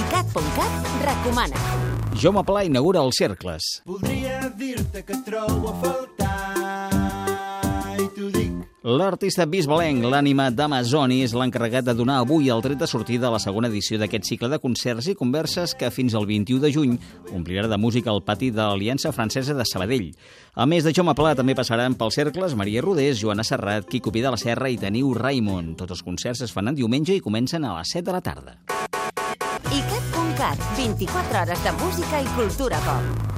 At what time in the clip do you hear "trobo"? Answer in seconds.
5.26-5.72